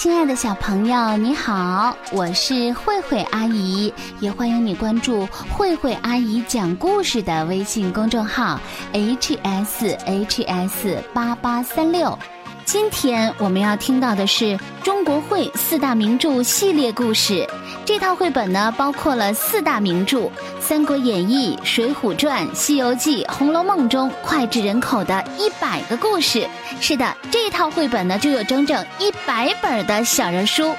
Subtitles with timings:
[0.00, 8.58] 亲爱的小朋友，你好，我是慧慧阿姨，也欢迎你关注慧慧阿姨讲故事的微信公众号
[8.94, 12.18] h s h s 八八三六。
[12.64, 17.46] 今天我们要听到的是中国会四大名著系列故事。
[17.90, 20.18] 这套绘本呢，包括了四大名著
[20.60, 26.48] 《三国演义》《水浒传》《西游记》《红楼梦》中脍炙人口的一百个故事。
[26.80, 30.72] 是的，这套绘本呢，就有整整一百本的小人书。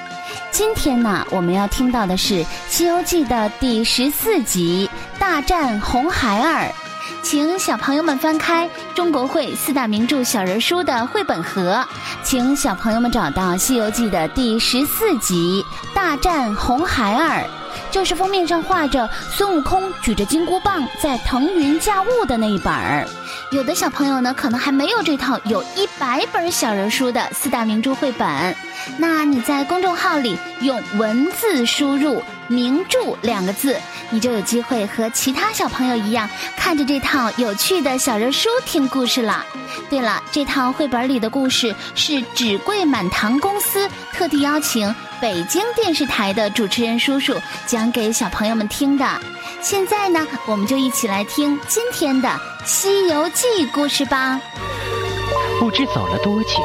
[0.50, 4.88] 今天呢，我们要听到的是《西游记》的第十四集
[5.20, 6.64] 《大战红孩儿》。
[7.22, 11.86] 请小朋友们翻开中国绘四大名著小人书的绘本盒，
[12.22, 17.40] 请小朋友们找到《西游记》的第十四集《大战红孩儿》，
[17.92, 23.06] 就是封面上画着孙悟空举着金箍棒在腾云驾雾的那一本儿。
[23.52, 28.56] 有的小朋友呢，可能还没有这套有一百本小人书的四大名著绘本，
[28.96, 33.76] 那你在公众号里用文字输入“名著”两个字。
[34.08, 39.44] 你就有机会和其他小朋友一样，看着这套有趣的小人书听故事了。
[39.90, 49.06] 对了，这套绘本里的故事是纸贵满堂公司特地邀请北京电视台的主持人叔叔讲给小朋友们听的。
[49.62, 52.28] 现在呢，我们就一起来听今天的
[52.64, 54.40] 《西游记》故事吧。
[55.60, 56.58] 不知走了多久，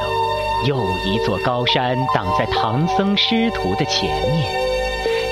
[0.65, 4.51] 又一座高山挡在唐僧师徒的前面。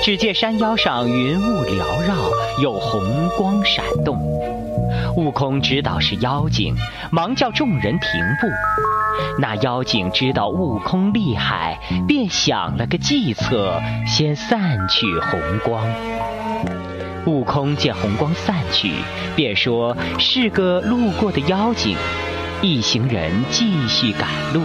[0.00, 2.14] 只见山腰上云雾缭绕，
[2.62, 4.16] 有红光闪动。
[5.16, 6.72] 悟空知道是妖精，
[7.10, 8.08] 忙叫众人停
[8.40, 8.46] 步。
[9.40, 15.84] 那妖精知道悟空厉害，便想了个计策，先散去红光。
[17.26, 18.92] 悟空见红光散去，
[19.34, 21.96] 便说是个路过的妖精。
[22.62, 24.62] 一行人继续赶路。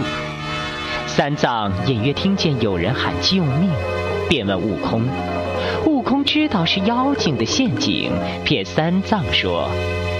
[1.06, 3.68] 三藏隐约听见有人喊救命。
[4.28, 5.02] 便问悟空，
[5.84, 8.12] 悟空知道是妖精的陷阱，
[8.44, 9.68] 骗三藏说：“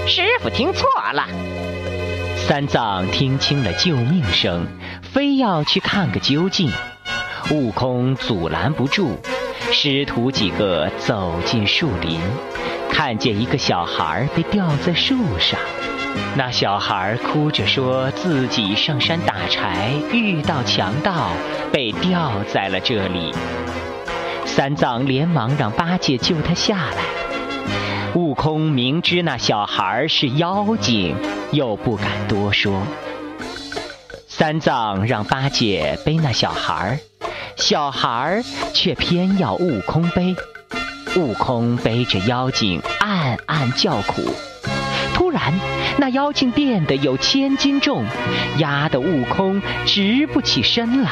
[0.05, 1.25] 师傅听错了。”
[2.45, 4.67] 三藏听清了救命声，
[5.01, 6.69] 非要去看个究竟。
[7.49, 9.17] 悟空阻拦不住，
[9.73, 12.19] 师徒几个走进树林，
[12.91, 15.59] 看见一个小孩被吊在树上。
[16.37, 21.31] 那小孩哭着说自己上山打柴，遇到强盗，
[21.71, 23.33] 被吊在了这里。
[24.45, 27.03] 三藏连忙让八戒救他下来。
[28.13, 31.15] 悟空明知那小孩是妖精，
[31.51, 32.83] 又不敢多说。
[34.27, 36.99] 三藏让八戒背那小孩，
[37.63, 38.43] 小孩儿
[38.73, 40.35] 却偏要悟空背。
[41.15, 44.35] 悟空背着妖精，暗暗叫苦。
[45.13, 45.53] 突然，
[45.97, 48.03] 那妖精变得有千斤重，
[48.57, 51.11] 压得悟空直不起身来。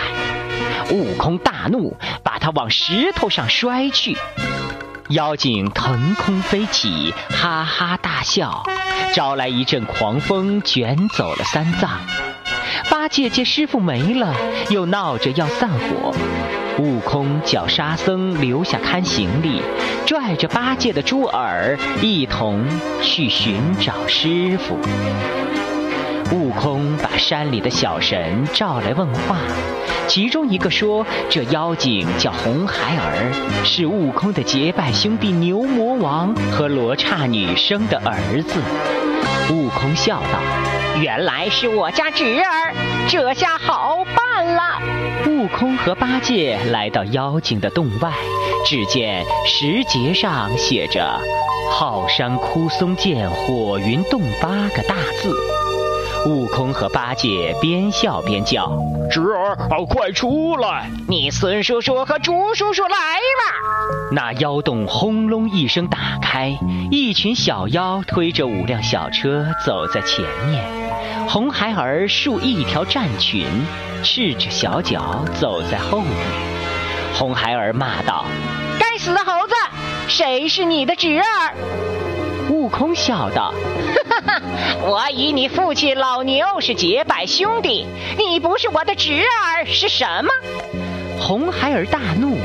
[0.90, 4.18] 悟空大怒，把他往石头上摔去。
[5.08, 8.62] 妖精腾空飞起，哈哈大笑，
[9.14, 12.02] 招来一阵狂风，卷走了三藏。
[13.12, 14.34] 姐姐师傅没了，
[14.70, 16.16] 又闹着要散伙。
[16.80, 19.62] 悟空叫沙僧留下看行李，
[20.06, 22.66] 拽着八戒的猪耳，一同
[23.02, 24.78] 去寻找师傅。
[26.34, 29.36] 悟空把山里的小神召来问话，
[30.08, 38.62] 其中一个说：“这妖精叫红孩儿，是悟空的结拜兄弟牛魔王和罗刹女生的儿子。”
[39.54, 40.40] 悟空笑道
[41.02, 42.61] ：“原来是我家侄儿，
[43.08, 44.62] 这下好办了。”
[45.28, 48.12] 悟空和八戒来到妖精的洞外，
[48.66, 51.20] 只见石碣上写着
[51.72, 55.36] “浩山枯松涧，火云洞”八个大字。
[56.28, 58.72] 悟空和八戒边笑边叫
[59.10, 59.56] ：“侄儿，
[59.88, 60.88] 快出来！
[61.08, 66.56] 你孙叔叔和猪叔叔来了。”那妖洞轰隆一声打开，
[66.92, 70.64] 一群小妖推着五辆小车走在前面，
[71.32, 73.46] 红孩儿竖一条战裙，
[74.04, 76.14] 赤着小脚走在后面。
[77.14, 78.26] 红孩儿骂道
[78.78, 79.54] ：“该死的猴子，
[80.10, 81.54] 谁是你的侄儿？”
[82.52, 83.54] 悟空笑道
[84.10, 84.42] ：“哈哈，
[84.84, 87.86] 我与你父亲老牛是结拜兄弟，
[88.18, 90.30] 你不是我的侄儿是什么？”
[91.18, 92.38] 红孩儿大怒，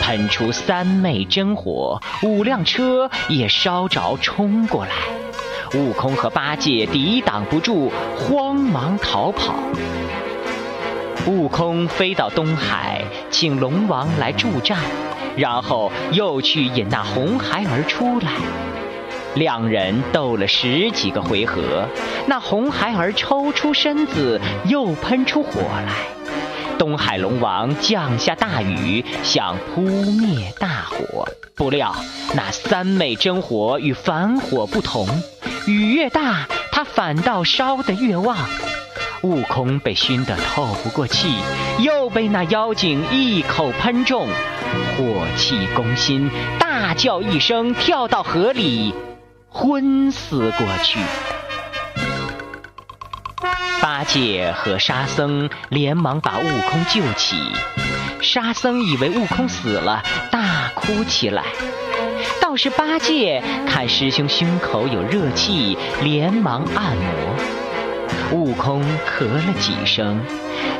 [0.00, 4.92] 喷出三昧真火，五辆车也烧着冲过来。
[5.74, 9.54] 悟空和八戒抵挡不住，慌忙逃跑。
[11.26, 14.78] 悟空飞到东海，请龙王来助战，
[15.36, 18.32] 然后又去引那红孩儿出来。
[19.34, 21.88] 两人斗了十几个回合，
[22.28, 25.92] 那红孩儿抽出身子，又喷出火来。
[26.78, 31.26] 东海龙王降下大雨，想扑灭大火。
[31.56, 31.94] 不料
[32.34, 35.06] 那三昧真火与凡火不同，
[35.66, 38.36] 雨越大，他反倒烧得越旺。
[39.22, 41.34] 悟空被熏得透不过气，
[41.78, 44.28] 又被那妖精一口喷中，
[44.96, 48.94] 火气攻心，大叫一声，跳到河里，
[49.48, 51.00] 昏死过去。
[53.80, 57.36] 八戒和沙僧连忙把悟空救起，
[58.20, 61.44] 沙僧以为悟空死了，大哭起来。
[62.40, 67.34] 倒是八戒看师兄胸口有热气，连忙按摩。
[68.32, 70.20] 悟空咳了几声，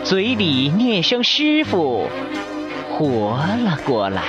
[0.04, 2.08] 嘴里念声师傅，
[2.90, 4.22] 活了过来。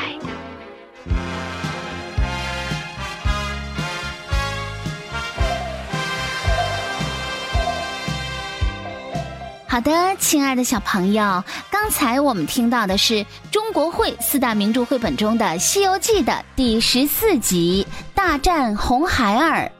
[9.67, 11.43] 好的，亲爱的小朋友，
[11.85, 17.85] 刚才我们听到的是中国会四大名著绘本中的《西游记》的第十四集
[18.15, 19.71] 《大战红孩儿》。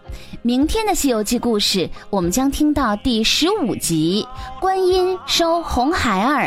[0.44, 4.24] 明天的《西游记》故事，我们将听到第十五集
[4.62, 6.44] 《观音收红孩儿》。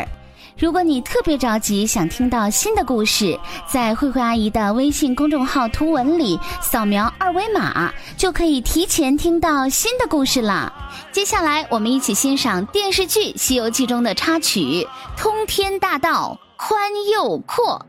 [0.59, 10.71] 如果你特别着急想听到新的故事，在慧慧阿姨的微信公众号图文里扫描二维码，就可以提前听到新的故事了。
[11.13, 14.59] 接下来，我们一起欣赏电视剧《西游记》中的插曲
[15.15, 16.77] 《通天大道宽
[17.09, 17.85] 又阔》。